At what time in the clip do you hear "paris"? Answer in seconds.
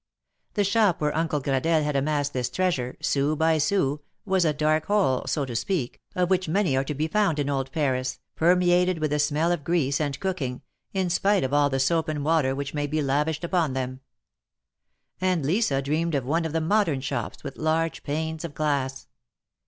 7.71-8.17